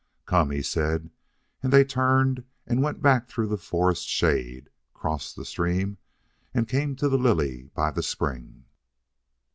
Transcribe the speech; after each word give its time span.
"Come," 0.25 0.49
he 0.49 0.63
said; 0.63 1.11
and 1.61 1.71
they 1.71 1.83
turned 1.83 2.43
and 2.65 2.81
went 2.81 3.03
back 3.03 3.27
through 3.29 3.45
the 3.49 3.55
forest 3.59 4.07
shade, 4.07 4.71
crossed 4.95 5.35
the 5.35 5.45
stream 5.45 5.99
and 6.55 6.67
came 6.67 6.95
to 6.95 7.07
the 7.07 7.19
lily 7.19 7.69
by 7.75 7.91
the 7.91 8.01
spring. 8.01 8.65